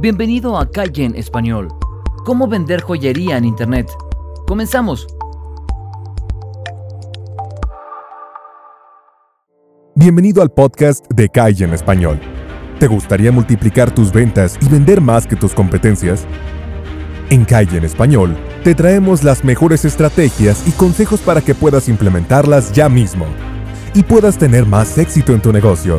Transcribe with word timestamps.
Bienvenido 0.00 0.56
a 0.56 0.70
Calle 0.70 1.06
en 1.06 1.16
Español. 1.16 1.66
¿Cómo 2.24 2.46
vender 2.46 2.80
joyería 2.82 3.36
en 3.36 3.44
Internet? 3.44 3.90
Comenzamos. 4.46 5.08
Bienvenido 9.96 10.40
al 10.40 10.52
podcast 10.52 11.04
de 11.12 11.28
Calle 11.28 11.64
en 11.64 11.74
Español. 11.74 12.20
¿Te 12.78 12.86
gustaría 12.86 13.32
multiplicar 13.32 13.92
tus 13.92 14.12
ventas 14.12 14.56
y 14.60 14.68
vender 14.68 15.00
más 15.00 15.26
que 15.26 15.34
tus 15.34 15.52
competencias? 15.52 16.28
En 17.30 17.44
Calle 17.44 17.78
en 17.78 17.84
Español 17.84 18.36
te 18.62 18.76
traemos 18.76 19.24
las 19.24 19.42
mejores 19.42 19.84
estrategias 19.84 20.62
y 20.68 20.70
consejos 20.70 21.18
para 21.22 21.40
que 21.40 21.56
puedas 21.56 21.88
implementarlas 21.88 22.72
ya 22.72 22.88
mismo 22.88 23.26
y 23.94 24.04
puedas 24.04 24.38
tener 24.38 24.64
más 24.64 24.96
éxito 24.96 25.32
en 25.32 25.42
tu 25.42 25.52
negocio. 25.52 25.98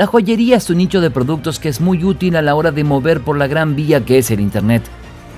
La 0.00 0.06
joyería 0.06 0.56
es 0.56 0.70
un 0.70 0.78
nicho 0.78 1.02
de 1.02 1.10
productos 1.10 1.58
que 1.58 1.68
es 1.68 1.78
muy 1.78 2.02
útil 2.04 2.34
a 2.36 2.40
la 2.40 2.54
hora 2.54 2.72
de 2.72 2.84
mover 2.84 3.20
por 3.20 3.36
la 3.36 3.46
gran 3.46 3.76
vía 3.76 4.02
que 4.02 4.16
es 4.16 4.30
el 4.30 4.40
Internet, 4.40 4.82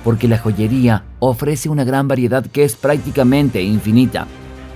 porque 0.04 0.28
la 0.28 0.38
joyería 0.38 1.02
ofrece 1.18 1.68
una 1.68 1.82
gran 1.82 2.06
variedad 2.06 2.46
que 2.46 2.62
es 2.62 2.76
prácticamente 2.76 3.60
infinita. 3.60 4.28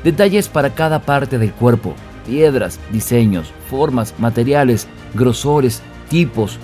Detalles 0.03 0.49
para 0.49 0.75
cada 0.75 1.03
parte 1.03 1.39
del 1.39 1.53
cuerpo, 1.53 1.95
piedras, 2.27 2.81
diseños, 2.91 3.53
formas, 3.71 4.13
materiales, 4.19 4.89
grosores, 5.15 5.83
tipos. 6.09 6.59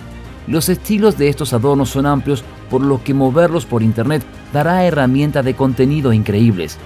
Los 0.48 0.68
estilos 0.68 1.16
de 1.16 1.28
estos 1.28 1.52
adornos 1.52 1.90
son 1.90 2.06
amplios, 2.06 2.42
por 2.68 2.80
lo 2.80 3.04
que 3.04 3.14
moverlos 3.14 3.66
por 3.66 3.84
Internet 3.84 4.24
dará 4.52 4.84
herramientas 4.84 5.44
de 5.44 5.54
contenido 5.54 6.12
increíbles. 6.12 6.76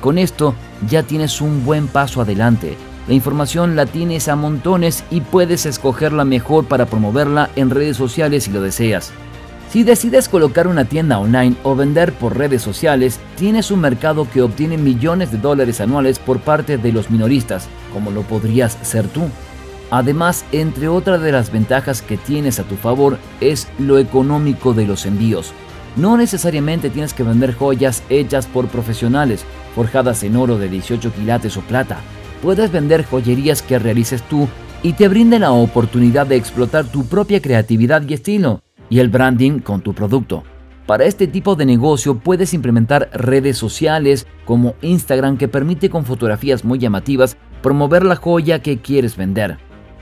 Con 0.00 0.18
esto 0.18 0.56
ya 0.88 1.04
tienes 1.04 1.40
un 1.40 1.64
buen 1.64 1.86
paso 1.86 2.20
adelante. 2.20 2.76
La 3.06 3.12
información 3.12 3.76
la 3.76 3.84
tienes 3.84 4.28
a 4.28 4.36
montones 4.36 5.04
y 5.10 5.20
puedes 5.20 5.66
escoger 5.66 6.12
la 6.12 6.24
mejor 6.24 6.64
para 6.64 6.86
promoverla 6.86 7.50
en 7.54 7.68
redes 7.68 7.98
sociales 7.98 8.44
si 8.44 8.50
lo 8.50 8.62
deseas. 8.62 9.12
Si 9.70 9.82
decides 9.82 10.28
colocar 10.28 10.68
una 10.68 10.86
tienda 10.86 11.18
online 11.18 11.56
o 11.64 11.74
vender 11.74 12.12
por 12.12 12.38
redes 12.38 12.62
sociales, 12.62 13.18
tienes 13.36 13.70
un 13.70 13.80
mercado 13.80 14.26
que 14.30 14.40
obtiene 14.40 14.78
millones 14.78 15.32
de 15.32 15.38
dólares 15.38 15.80
anuales 15.80 16.18
por 16.18 16.38
parte 16.40 16.78
de 16.78 16.92
los 16.92 17.10
minoristas, 17.10 17.68
como 17.92 18.10
lo 18.10 18.22
podrías 18.22 18.78
ser 18.82 19.06
tú. 19.08 19.28
Además, 19.90 20.44
entre 20.52 20.88
otras 20.88 21.20
de 21.20 21.32
las 21.32 21.52
ventajas 21.52 22.00
que 22.00 22.16
tienes 22.16 22.58
a 22.58 22.62
tu 22.62 22.76
favor 22.76 23.18
es 23.40 23.68
lo 23.78 23.98
económico 23.98 24.72
de 24.72 24.86
los 24.86 25.04
envíos. 25.04 25.52
No 25.96 26.16
necesariamente 26.16 26.88
tienes 26.88 27.12
que 27.12 27.22
vender 27.22 27.54
joyas 27.54 28.02
hechas 28.08 28.46
por 28.46 28.68
profesionales, 28.68 29.44
forjadas 29.74 30.22
en 30.22 30.36
oro 30.36 30.56
de 30.56 30.68
18 30.68 31.12
quilates 31.12 31.56
o 31.56 31.60
plata. 31.60 31.98
Puedes 32.44 32.70
vender 32.70 33.06
joyerías 33.06 33.62
que 33.62 33.78
realices 33.78 34.22
tú 34.22 34.46
y 34.82 34.92
te 34.92 35.08
brinden 35.08 35.40
la 35.40 35.52
oportunidad 35.52 36.26
de 36.26 36.36
explotar 36.36 36.84
tu 36.84 37.06
propia 37.06 37.40
creatividad 37.40 38.06
y 38.06 38.12
estilo, 38.12 38.60
y 38.90 38.98
el 38.98 39.08
branding 39.08 39.60
con 39.60 39.80
tu 39.80 39.94
producto. 39.94 40.44
Para 40.86 41.06
este 41.06 41.26
tipo 41.26 41.56
de 41.56 41.64
negocio 41.64 42.18
puedes 42.18 42.52
implementar 42.52 43.08
redes 43.14 43.56
sociales 43.56 44.26
como 44.44 44.74
Instagram 44.82 45.38
que 45.38 45.48
permite 45.48 45.88
con 45.88 46.04
fotografías 46.04 46.66
muy 46.66 46.78
llamativas 46.78 47.38
promover 47.62 48.04
la 48.04 48.16
joya 48.16 48.60
que 48.60 48.76
quieres 48.76 49.16
vender. 49.16 49.56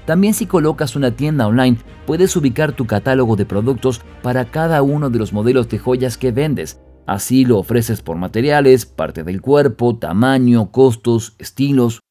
También 0.05 0.35
si 0.35 0.47
colocas 0.47 0.97
una 0.97 1.13
tienda 1.13 1.47
online, 1.47 1.79
puedes 2.07 2.35
ubicar 2.35 2.73
tu 2.73 2.89
catálogo 2.89 3.37
de 3.37 3.47
productos 3.47 4.01
para 4.21 4.47
cada 4.47 4.83
uno 4.83 5.11
de 5.11 5.21
los 5.21 5.33
modelos 5.33 5.69
de 5.69 5.79
joyas 5.79 6.19
que 6.19 6.33
vendes. 6.33 6.81
Así 7.07 7.45
lo 7.45 7.59
ofreces 7.59 8.03
por 8.03 8.17
materiales, 8.17 8.85
parte 8.85 9.23
del 9.23 9.41
cuerpo, 9.41 9.97
tamaño, 9.97 10.73
costos, 10.73 11.37
estilos, 11.39 12.02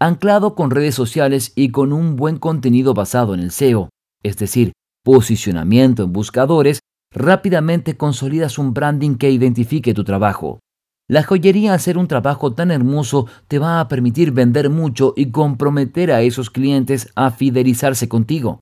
anclado 0.00 0.54
con 0.54 0.70
redes 0.70 0.94
sociales 0.94 1.52
y 1.54 1.70
con 1.70 1.92
un 1.92 2.16
buen 2.16 2.38
contenido 2.38 2.94
basado 2.94 3.34
en 3.34 3.40
el 3.40 3.50
SEO, 3.50 3.90
es 4.22 4.36
decir, 4.38 4.72
posicionamiento 5.04 6.04
en 6.04 6.12
buscadores, 6.12 6.80
rápidamente 7.12 7.96
consolidas 7.96 8.58
un 8.58 8.72
branding 8.72 9.16
que 9.16 9.30
identifique 9.30 9.94
tu 9.94 10.04
trabajo. 10.04 10.60
La 11.08 11.22
joyería 11.22 11.76
ser 11.78 11.98
un 11.98 12.06
trabajo 12.06 12.54
tan 12.54 12.70
hermoso 12.70 13.26
te 13.48 13.58
va 13.58 13.80
a 13.80 13.88
permitir 13.88 14.30
vender 14.30 14.70
mucho 14.70 15.12
y 15.16 15.30
comprometer 15.32 16.12
a 16.12 16.22
esos 16.22 16.50
clientes 16.50 17.10
a 17.16 17.30
fidelizarse 17.32 18.08
contigo. 18.08 18.60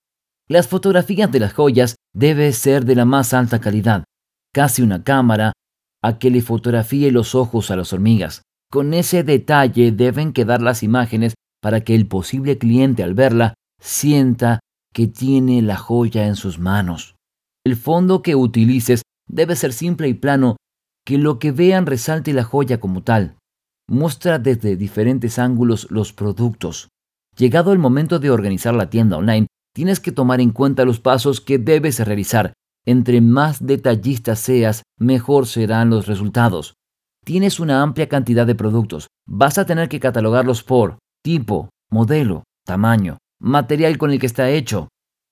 Las 0.48 0.66
fotografías 0.66 1.30
de 1.30 1.40
las 1.40 1.52
joyas 1.52 1.96
deben 2.14 2.54
ser 2.54 2.86
de 2.86 2.94
la 2.94 3.04
más 3.04 3.34
alta 3.34 3.60
calidad, 3.60 4.04
casi 4.54 4.80
una 4.80 5.04
cámara 5.04 5.52
a 6.02 6.18
que 6.18 6.30
le 6.30 6.40
fotografíe 6.40 7.12
los 7.12 7.34
ojos 7.34 7.70
a 7.70 7.76
las 7.76 7.92
hormigas. 7.92 8.42
Con 8.70 8.92
ese 8.92 9.22
detalle 9.22 9.92
deben 9.92 10.32
quedar 10.32 10.60
las 10.60 10.82
imágenes 10.82 11.34
para 11.62 11.80
que 11.80 11.94
el 11.94 12.06
posible 12.06 12.58
cliente 12.58 13.02
al 13.02 13.14
verla 13.14 13.54
sienta 13.80 14.60
que 14.92 15.06
tiene 15.06 15.62
la 15.62 15.76
joya 15.76 16.26
en 16.26 16.36
sus 16.36 16.58
manos. 16.58 17.16
El 17.64 17.76
fondo 17.76 18.22
que 18.22 18.34
utilices 18.34 19.02
debe 19.26 19.56
ser 19.56 19.72
simple 19.72 20.08
y 20.08 20.14
plano 20.14 20.56
que 21.04 21.16
lo 21.16 21.38
que 21.38 21.52
vean 21.52 21.86
resalte 21.86 22.34
la 22.34 22.44
joya 22.44 22.80
como 22.80 23.02
tal. 23.02 23.36
Muestra 23.88 24.38
desde 24.38 24.76
diferentes 24.76 25.38
ángulos 25.38 25.90
los 25.90 26.12
productos. 26.12 26.88
Llegado 27.36 27.72
el 27.72 27.78
momento 27.78 28.18
de 28.18 28.30
organizar 28.30 28.74
la 28.74 28.90
tienda 28.90 29.16
online, 29.16 29.46
tienes 29.74 30.00
que 30.00 30.12
tomar 30.12 30.42
en 30.42 30.50
cuenta 30.50 30.84
los 30.84 31.00
pasos 31.00 31.40
que 31.40 31.58
debes 31.58 32.00
realizar. 32.00 32.52
Entre 32.84 33.22
más 33.22 33.64
detallista 33.64 34.36
seas, 34.36 34.82
mejor 34.98 35.46
serán 35.46 35.88
los 35.88 36.06
resultados. 36.06 36.74
Tienes 37.28 37.60
una 37.60 37.82
amplia 37.82 38.08
cantidad 38.08 38.46
de 38.46 38.54
productos. 38.54 39.08
Vas 39.28 39.58
a 39.58 39.66
tener 39.66 39.90
que 39.90 40.00
catalogarlos 40.00 40.62
por 40.62 40.96
tipo, 41.22 41.68
modelo, 41.90 42.44
tamaño, 42.64 43.18
material 43.38 43.98
con 43.98 44.12
el 44.12 44.18
que 44.18 44.24
está 44.24 44.48
hecho. 44.48 44.88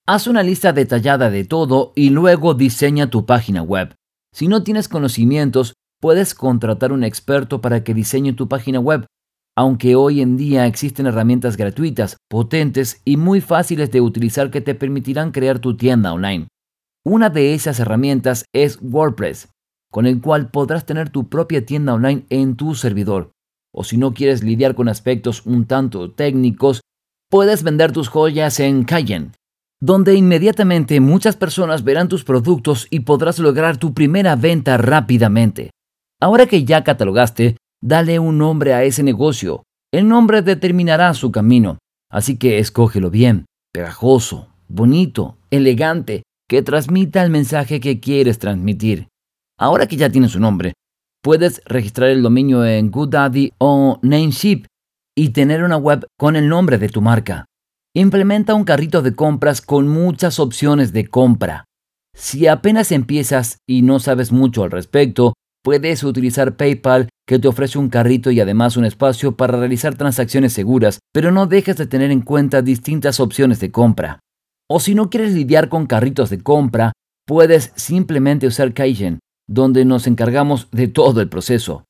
Haz 0.07 0.27
una 0.27 0.43
lista 0.43 0.75
detallada 0.75 1.31
de 1.31 1.47
todo 1.47 1.95
y 1.97 2.11
luego 2.11 2.53
diseña 2.53 3.09
tu 3.09 3.25
página 3.25 3.63
web. 3.63 3.95
Si 4.31 4.47
no 4.47 4.63
tienes 4.63 4.89
conocimientos, 4.89 5.73
puedes 5.99 6.35
contratar 6.35 6.93
un 6.93 7.03
experto 7.03 7.63
para 7.63 7.83
que 7.83 7.95
diseñe 7.95 8.35
tu 8.35 8.47
página 8.47 8.79
web, 8.79 9.07
aunque 9.57 9.97
hoy 9.97 10.21
en 10.21 10.37
día 10.37 10.67
existen 10.67 11.07
herramientas 11.07 11.57
gratuitas, 11.57 12.19
potentes 12.29 13.01
y 13.07 13.17
muy 13.17 13.41
fáciles 13.41 13.91
de 13.91 14.03
utilizar 14.03 14.51
que 14.51 14.61
te 14.61 14.75
permitirán 14.75 15.33
crear 15.33 15.61
tu 15.61 15.79
tienda 15.79 16.13
online. 16.13 16.49
Una 17.07 17.31
de 17.31 17.55
esas 17.55 17.81
herramientas 17.81 18.45
es 18.53 18.79
WordPress, 18.83 19.49
con 19.97 20.05
el 20.05 20.21
cual 20.21 20.51
podrás 20.51 20.85
tener 20.85 21.09
tu 21.09 21.31
propia 21.31 21.65
tienda 21.65 21.95
online 21.95 22.27
en 22.29 22.57
tu 22.57 22.75
servidor. 22.75 23.33
O 23.75 23.83
si 23.83 23.97
no 23.97 24.13
quieres 24.13 24.45
lidiar 24.45 24.75
con 24.75 24.91
aspectos 24.91 25.47
un 25.47 25.65
tanto 25.65 26.11
técnicos, 26.11 26.83
puedes 27.31 27.63
vender 27.63 27.93
tus 27.93 28.09
joyas 28.09 28.61
en 28.61 28.85
Cayenne, 28.85 29.31
donde 29.81 30.15
inmediatamente 30.15 31.01
muchas 31.01 31.37
personas 31.37 31.83
verán 31.83 32.09
tus 32.09 32.25
productos 32.25 32.89
y 32.91 33.01
podrás 33.01 33.39
lograr 33.39 33.79
tu 33.79 33.95
primera 33.95 34.37
venta 34.37 34.77
rápidamente. 34.77 35.71
Ahora 36.21 36.45
que 36.45 36.67
ya 36.67 36.85
catalogaste, 36.85 37.57
dale 37.83 38.19
un 38.19 38.37
nombre 38.37 38.75
a 38.75 38.85
ese 38.85 39.03
negocio. 39.03 39.63
El 39.95 40.09
nombre 40.09 40.43
determinará 40.43 41.15
su 41.15 41.33
camino, 41.33 41.79
así 42.11 42.37
que 42.37 42.59
escógelo 42.59 43.09
bien, 43.09 43.47
pegajoso, 43.73 44.49
bonito, 44.69 45.39
elegante, 45.51 46.23
que 46.51 46.61
transmita 46.61 47.25
el 47.25 47.31
mensaje 47.31 47.81
que 47.81 47.99
quieres 47.99 48.39
transmitir. 48.39 49.09
Ahora 49.59 49.87
que 49.87 49.97
ya 49.97 50.11
tienes 50.11 50.33
su 50.33 50.41
nombre, 50.41 50.75
puedes 51.23 51.63
registrar 51.65 52.11
el 52.11 52.23
dominio 52.23 52.65
en 52.65 52.91
GoDaddy 52.91 53.53
o 53.59 53.99
Namecheap 54.03 54.67
y 55.17 55.31
tener 55.31 55.65
una 55.65 55.79
web 55.79 56.07
con 56.19 56.37
el 56.37 56.49
nombre 56.49 56.77
de 56.77 56.91
tu 56.91 57.01
marca. 57.01 57.47
Implementa 57.95 58.55
un 58.55 58.65
carrito 58.65 59.01
de 59.01 59.15
compras 59.15 59.63
con 59.63 59.89
muchas 59.89 60.39
opciones 60.39 60.93
de 60.93 61.07
compra. 61.07 61.65
Si 62.15 62.47
apenas 62.47 62.93
empiezas 62.93 63.57
y 63.67 63.81
no 63.81 63.99
sabes 63.99 64.31
mucho 64.31 64.63
al 64.63 64.71
respecto, 64.71 65.33
puedes 65.65 66.05
utilizar 66.05 66.57
PayPal 66.57 67.09
que 67.27 67.39
te 67.39 67.49
ofrece 67.49 67.79
un 67.79 67.89
carrito 67.89 68.31
y 68.31 68.41
además 68.41 68.77
un 68.77 68.85
espacio 68.85 69.37
para 69.37 69.59
realizar 69.59 69.95
transacciones 69.95 70.53
seguras, 70.53 70.99
pero 71.15 71.33
no 71.33 71.47
dejes 71.47 71.79
de 71.79 71.87
tener 71.87 72.11
en 72.11 72.21
cuenta 72.21 72.61
distintas 72.61 73.21
opciones 73.21 73.59
de 73.61 73.71
compra. 73.71 74.21
O 74.69 74.81
si 74.81 74.95
no 74.95 75.09
quieres 75.09 75.33
lidiar 75.33 75.71
con 75.71 75.87
carritos 75.87 76.29
de 76.29 76.43
compra, 76.43 76.93
puedes 77.27 77.73
simplemente 77.75 78.47
usar 78.47 78.75
Kaizen, 78.75 79.19
donde 79.49 79.85
nos 79.85 80.07
encargamos 80.07 80.69
de 80.71 80.89
todo 80.89 81.21
el 81.21 81.29
proceso. 81.29 81.85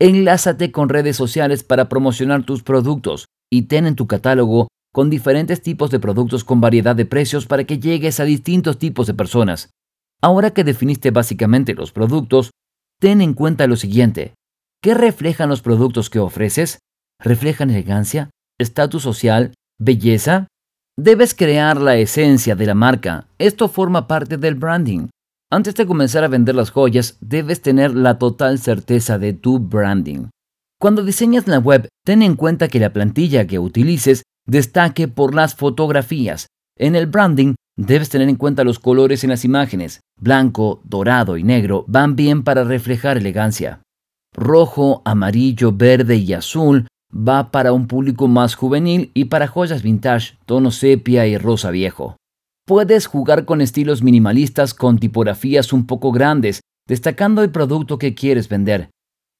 Enlázate 0.00 0.72
con 0.72 0.88
redes 0.88 1.16
sociales 1.16 1.62
para 1.62 1.88
promocionar 1.88 2.44
tus 2.44 2.62
productos 2.62 3.26
y 3.50 3.62
ten 3.62 3.86
en 3.86 3.94
tu 3.94 4.06
catálogo 4.06 4.68
con 4.92 5.10
diferentes 5.10 5.62
tipos 5.62 5.90
de 5.90 6.00
productos 6.00 6.44
con 6.44 6.60
variedad 6.60 6.94
de 6.96 7.06
precios 7.06 7.46
para 7.46 7.64
que 7.64 7.78
llegues 7.78 8.20
a 8.20 8.24
distintos 8.24 8.78
tipos 8.78 9.06
de 9.06 9.14
personas. 9.14 9.70
Ahora 10.20 10.50
que 10.50 10.64
definiste 10.64 11.10
básicamente 11.10 11.74
los 11.74 11.92
productos, 11.92 12.50
ten 13.00 13.20
en 13.20 13.34
cuenta 13.34 13.66
lo 13.66 13.76
siguiente. 13.76 14.34
¿Qué 14.82 14.94
reflejan 14.94 15.48
los 15.48 15.62
productos 15.62 16.10
que 16.10 16.18
ofreces? 16.18 16.78
¿Reflejan 17.20 17.70
elegancia? 17.70 18.30
¿Estatus 18.58 19.02
social? 19.02 19.54
¿Belleza? 19.78 20.48
Debes 20.96 21.34
crear 21.34 21.80
la 21.80 21.96
esencia 21.96 22.54
de 22.54 22.66
la 22.66 22.74
marca. 22.74 23.26
Esto 23.38 23.68
forma 23.68 24.06
parte 24.06 24.36
del 24.36 24.56
branding. 24.56 25.08
Antes 25.52 25.74
de 25.74 25.84
comenzar 25.84 26.24
a 26.24 26.28
vender 26.28 26.54
las 26.54 26.70
joyas, 26.70 27.18
debes 27.20 27.60
tener 27.60 27.94
la 27.94 28.16
total 28.16 28.58
certeza 28.58 29.18
de 29.18 29.34
tu 29.34 29.58
branding. 29.58 30.28
Cuando 30.80 31.04
diseñas 31.04 31.46
la 31.46 31.58
web, 31.58 31.88
ten 32.06 32.22
en 32.22 32.36
cuenta 32.36 32.68
que 32.68 32.80
la 32.80 32.94
plantilla 32.94 33.46
que 33.46 33.58
utilices 33.58 34.22
destaque 34.46 35.08
por 35.08 35.34
las 35.34 35.54
fotografías. 35.54 36.46
En 36.78 36.96
el 36.96 37.06
branding, 37.06 37.54
debes 37.76 38.08
tener 38.08 38.30
en 38.30 38.36
cuenta 38.36 38.64
los 38.64 38.78
colores 38.78 39.24
en 39.24 39.28
las 39.28 39.44
imágenes. 39.44 40.00
Blanco, 40.18 40.80
dorado 40.84 41.36
y 41.36 41.42
negro 41.42 41.84
van 41.86 42.16
bien 42.16 42.44
para 42.44 42.64
reflejar 42.64 43.18
elegancia. 43.18 43.82
Rojo, 44.34 45.02
amarillo, 45.04 45.70
verde 45.70 46.16
y 46.16 46.32
azul 46.32 46.86
va 47.14 47.50
para 47.50 47.74
un 47.74 47.88
público 47.88 48.26
más 48.26 48.54
juvenil 48.54 49.10
y 49.12 49.26
para 49.26 49.48
joyas 49.48 49.82
vintage, 49.82 50.38
tono 50.46 50.70
sepia 50.70 51.26
y 51.26 51.36
rosa 51.36 51.70
viejo. 51.70 52.16
Puedes 52.64 53.06
jugar 53.06 53.44
con 53.44 53.60
estilos 53.60 54.02
minimalistas 54.02 54.72
con 54.72 54.98
tipografías 54.98 55.72
un 55.72 55.86
poco 55.86 56.12
grandes, 56.12 56.60
destacando 56.86 57.42
el 57.42 57.50
producto 57.50 57.98
que 57.98 58.14
quieres 58.14 58.48
vender. 58.48 58.90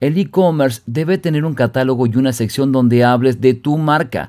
El 0.00 0.18
e-commerce 0.18 0.82
debe 0.86 1.18
tener 1.18 1.44
un 1.44 1.54
catálogo 1.54 2.06
y 2.06 2.16
una 2.16 2.32
sección 2.32 2.72
donde 2.72 3.04
hables 3.04 3.40
de 3.40 3.54
tu 3.54 3.78
marca. 3.78 4.28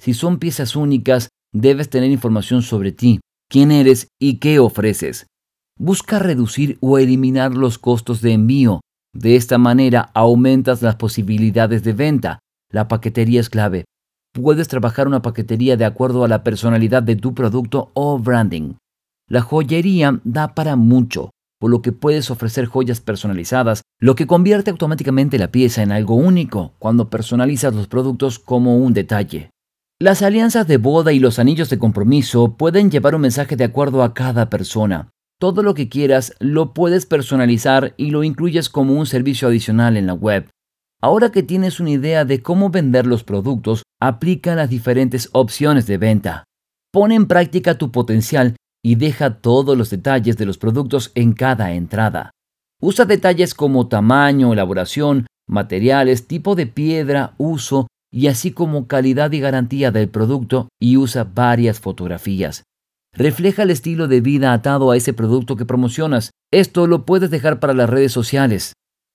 Si 0.00 0.14
son 0.14 0.38
piezas 0.38 0.74
únicas, 0.74 1.28
debes 1.52 1.88
tener 1.88 2.10
información 2.10 2.62
sobre 2.62 2.90
ti, 2.90 3.20
quién 3.48 3.70
eres 3.70 4.08
y 4.20 4.38
qué 4.38 4.58
ofreces. 4.58 5.26
Busca 5.78 6.18
reducir 6.18 6.78
o 6.80 6.98
eliminar 6.98 7.54
los 7.54 7.78
costos 7.78 8.20
de 8.20 8.32
envío. 8.32 8.80
De 9.14 9.36
esta 9.36 9.58
manera 9.58 10.10
aumentas 10.14 10.82
las 10.82 10.96
posibilidades 10.96 11.84
de 11.84 11.92
venta. 11.92 12.38
La 12.72 12.88
paquetería 12.88 13.40
es 13.40 13.50
clave. 13.50 13.84
Puedes 14.32 14.68
trabajar 14.68 15.06
una 15.06 15.22
paquetería 15.22 15.76
de 15.76 15.84
acuerdo 15.84 16.24
a 16.24 16.28
la 16.28 16.42
personalidad 16.42 17.02
de 17.02 17.16
tu 17.16 17.34
producto 17.34 17.90
o 17.94 18.18
branding. 18.18 18.74
La 19.28 19.42
joyería 19.42 20.20
da 20.24 20.54
para 20.54 20.76
mucho 20.76 21.30
por 21.62 21.70
lo 21.70 21.80
que 21.80 21.92
puedes 21.92 22.28
ofrecer 22.32 22.66
joyas 22.66 23.00
personalizadas, 23.00 23.82
lo 24.00 24.16
que 24.16 24.26
convierte 24.26 24.72
automáticamente 24.72 25.38
la 25.38 25.52
pieza 25.52 25.84
en 25.84 25.92
algo 25.92 26.16
único 26.16 26.72
cuando 26.80 27.08
personalizas 27.08 27.72
los 27.72 27.86
productos 27.86 28.40
como 28.40 28.78
un 28.78 28.94
detalle. 28.94 29.50
Las 30.00 30.22
alianzas 30.22 30.66
de 30.66 30.78
boda 30.78 31.12
y 31.12 31.20
los 31.20 31.38
anillos 31.38 31.70
de 31.70 31.78
compromiso 31.78 32.56
pueden 32.56 32.90
llevar 32.90 33.14
un 33.14 33.20
mensaje 33.20 33.54
de 33.54 33.62
acuerdo 33.62 34.02
a 34.02 34.12
cada 34.12 34.50
persona. 34.50 35.10
Todo 35.38 35.62
lo 35.62 35.74
que 35.74 35.88
quieras 35.88 36.34
lo 36.40 36.74
puedes 36.74 37.06
personalizar 37.06 37.94
y 37.96 38.10
lo 38.10 38.24
incluyes 38.24 38.68
como 38.68 38.94
un 38.94 39.06
servicio 39.06 39.46
adicional 39.46 39.96
en 39.96 40.08
la 40.08 40.14
web. 40.14 40.48
Ahora 41.04 41.32
que 41.32 41.42
tienes 41.42 41.80
una 41.80 41.90
idea 41.90 42.24
de 42.24 42.42
cómo 42.42 42.70
vender 42.70 43.06
los 43.06 43.24
productos, 43.24 43.82
aplica 44.00 44.54
las 44.54 44.70
diferentes 44.70 45.28
opciones 45.32 45.88
de 45.88 45.98
venta. 45.98 46.44
Pon 46.92 47.10
en 47.10 47.26
práctica 47.26 47.76
tu 47.76 47.90
potencial 47.90 48.54
y 48.84 48.94
deja 48.94 49.40
todos 49.40 49.76
los 49.76 49.90
detalles 49.90 50.36
de 50.36 50.46
los 50.46 50.58
productos 50.58 51.10
en 51.16 51.32
cada 51.32 51.72
entrada. 51.72 52.30
Usa 52.80 53.04
detalles 53.04 53.54
como 53.54 53.88
tamaño, 53.88 54.52
elaboración, 54.52 55.26
materiales, 55.48 56.28
tipo 56.28 56.54
de 56.54 56.66
piedra, 56.66 57.34
uso 57.36 57.88
y 58.12 58.28
así 58.28 58.52
como 58.52 58.86
calidad 58.86 59.32
y 59.32 59.40
garantía 59.40 59.90
del 59.90 60.08
producto 60.08 60.68
y 60.80 60.98
usa 60.98 61.24
varias 61.24 61.80
fotografías. 61.80 62.62
Refleja 63.12 63.64
el 63.64 63.70
estilo 63.70 64.06
de 64.06 64.20
vida 64.20 64.52
atado 64.52 64.90
a 64.90 64.96
ese 64.96 65.12
producto 65.12 65.56
que 65.56 65.64
promocionas. 65.64 66.30
Esto 66.52 66.86
lo 66.86 67.04
puedes 67.04 67.30
dejar 67.30 67.58
para 67.58 67.74
las 67.74 67.90
redes 67.90 68.12
sociales. 68.12 68.72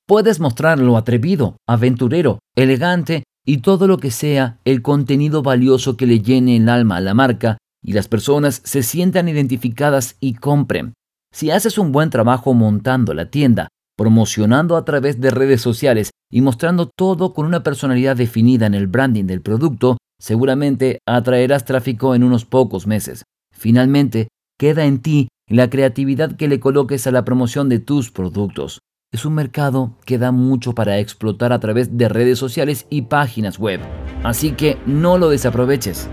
Puedes 0.07 0.39
mostrarlo 0.39 0.95
atrevido, 0.95 1.57
aventurero, 1.67 2.39
elegante 2.55 3.23
y 3.45 3.57
todo 3.57 3.87
lo 3.87 3.97
que 3.97 4.09
sea 4.09 4.57
el 4.63 4.81
contenido 4.81 5.41
valioso 5.41 5.97
que 5.97 6.07
le 6.07 6.21
llene 6.21 6.55
el 6.55 6.69
alma 6.69 6.95
a 6.95 7.01
la 7.01 7.13
marca 7.13 7.57
y 7.83 7.91
las 7.91 8.07
personas 8.07 8.61
se 8.63 8.83
sientan 8.83 9.27
identificadas 9.27 10.15
y 10.21 10.35
compren. 10.35 10.93
Si 11.33 11.51
haces 11.51 11.77
un 11.77 11.91
buen 11.91 12.09
trabajo 12.09 12.53
montando 12.53 13.13
la 13.13 13.29
tienda, 13.29 13.67
promocionando 13.97 14.77
a 14.77 14.85
través 14.85 15.19
de 15.19 15.29
redes 15.29 15.59
sociales 15.59 16.11
y 16.31 16.39
mostrando 16.39 16.89
todo 16.97 17.33
con 17.33 17.45
una 17.45 17.63
personalidad 17.63 18.15
definida 18.15 18.65
en 18.65 18.75
el 18.75 18.87
branding 18.87 19.25
del 19.25 19.41
producto, 19.41 19.97
seguramente 20.21 20.99
atraerás 21.05 21.65
tráfico 21.65 22.15
en 22.15 22.23
unos 22.23 22.45
pocos 22.45 22.87
meses. 22.87 23.23
Finalmente, 23.53 24.29
queda 24.57 24.85
en 24.85 25.01
ti 25.01 25.27
la 25.49 25.69
creatividad 25.69 26.37
que 26.37 26.47
le 26.47 26.61
coloques 26.61 27.07
a 27.07 27.11
la 27.11 27.25
promoción 27.25 27.67
de 27.67 27.79
tus 27.79 28.09
productos. 28.09 28.79
Es 29.13 29.23
un 29.23 29.35
mercado 29.35 29.93
que 30.03 30.17
da 30.17 30.33
mucho 30.33 30.73
para 30.73 30.99
explotar 30.99 31.53
a 31.53 31.59
través 31.61 31.97
de 31.97 32.09
redes 32.09 32.37
sociales 32.37 32.85
y 32.89 33.03
páginas 33.03 33.57
web, 33.57 33.79
así 34.23 34.51
que 34.51 34.77
no 34.85 35.17
lo 35.17 35.29
desaproveches. 35.29 36.09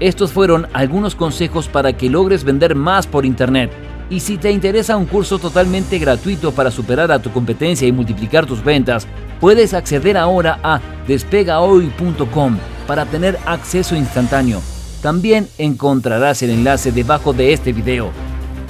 Estos 0.00 0.32
fueron 0.32 0.66
algunos 0.72 1.14
consejos 1.14 1.68
para 1.68 1.92
que 1.92 2.08
logres 2.08 2.42
vender 2.42 2.74
más 2.74 3.06
por 3.06 3.26
Internet. 3.26 3.70
Y 4.08 4.20
si 4.20 4.38
te 4.38 4.50
interesa 4.50 4.96
un 4.96 5.04
curso 5.04 5.38
totalmente 5.38 5.98
gratuito 5.98 6.52
para 6.52 6.70
superar 6.70 7.12
a 7.12 7.18
tu 7.18 7.30
competencia 7.32 7.86
y 7.86 7.92
multiplicar 7.92 8.46
tus 8.46 8.64
ventas, 8.64 9.06
puedes 9.38 9.74
acceder 9.74 10.16
ahora 10.16 10.58
a 10.62 10.80
despegahoy.com 11.06 12.56
para 12.86 13.04
tener 13.04 13.38
acceso 13.44 13.94
instantáneo. 13.94 14.62
También 15.02 15.48
encontrarás 15.58 16.42
el 16.42 16.48
enlace 16.48 16.92
debajo 16.92 17.34
de 17.34 17.52
este 17.52 17.74
video. 17.74 18.10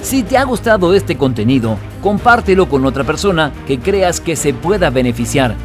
Si 0.01 0.23
te 0.23 0.37
ha 0.37 0.43
gustado 0.43 0.93
este 0.93 1.17
contenido, 1.17 1.77
compártelo 2.01 2.69
con 2.69 2.85
otra 2.85 3.03
persona 3.03 3.51
que 3.65 3.79
creas 3.79 4.21
que 4.21 4.35
se 4.35 4.53
pueda 4.53 4.89
beneficiar. 4.89 5.55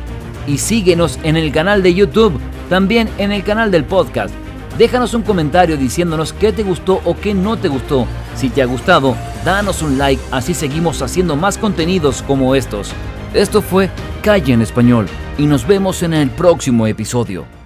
Y 0.47 0.59
síguenos 0.59 1.19
en 1.23 1.37
el 1.37 1.53
canal 1.53 1.83
de 1.83 1.95
YouTube, 1.95 2.41
también 2.69 3.09
en 3.19 3.33
el 3.33 3.45
canal 3.45 3.71
del 3.71 3.85
podcast 3.85 4.35
Déjanos 4.79 5.13
un 5.13 5.23
comentario 5.23 5.77
diciéndonos 5.77 6.33
qué 6.33 6.53
te 6.53 6.63
gustó 6.63 7.01
o 7.05 7.17
qué 7.17 7.35
no 7.35 7.57
te 7.57 7.69
gustó. 7.69 8.07
Si 8.35 8.49
te 8.49 8.63
ha 8.63 8.67
gustado, 8.67 9.15
danos 9.45 9.83
un 9.83 9.99
like, 9.99 10.23
así 10.31 10.55
seguimos 10.55 11.03
haciendo 11.03 11.37
más 11.37 11.59
contenidos 11.59 12.23
como 12.23 12.55
estos. 12.55 12.93
Esto 13.35 13.61
fue 13.61 13.91
Calle 14.23 14.53
en 14.53 14.63
Español 14.63 15.07
y 15.37 15.47
nos 15.47 15.67
vemos 15.67 16.03
en 16.03 16.15
el 16.15 16.31
próximo 16.31 16.87
episodio. 16.87 17.62